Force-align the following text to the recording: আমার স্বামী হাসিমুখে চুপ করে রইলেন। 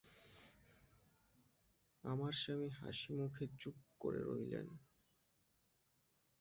আমার 2.03 2.33
স্বামী 2.33 2.69
হাসিমুখে 2.79 3.45
চুপ 3.59 3.77
করে 3.99 4.21
রইলেন। 4.23 4.67